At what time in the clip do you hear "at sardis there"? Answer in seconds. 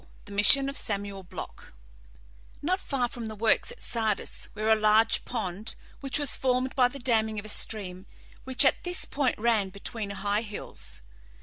3.71-4.65